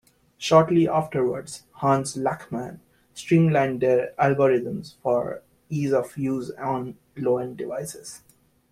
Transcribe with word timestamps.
Shortly 0.39 0.89
afterwards, 0.89 1.65
Hans 1.73 2.17
Lachman 2.17 2.79
streamlined 3.13 3.81
their 3.81 4.19
algorithm 4.19 4.81
for 5.03 5.43
ease 5.69 5.93
of 5.93 6.17
use 6.17 6.49
on 6.57 6.97
low-end 7.17 7.57
devices. 7.57 8.23